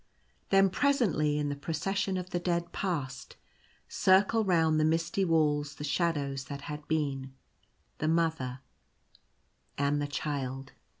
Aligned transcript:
Then 0.49 0.71
presently 0.71 1.37
in 1.37 1.49
the 1.49 1.55
Procession 1.55 2.17
of 2.17 2.31
the 2.31 2.39
Dead 2.39 2.71
Past 2.71 3.35
circle 3.87 4.43
round 4.43 4.79
the 4.79 4.83
misty 4.83 5.23
walls 5.23 5.75
the 5.75 5.83
shadows 5.83 6.45
that 6.45 6.61
had 6.61 6.87
been— 6.87 7.35
the 7.99 8.07
Mother 8.07 8.61
and 9.77 10.01
the 10.01 10.07
Child. 10.07 10.71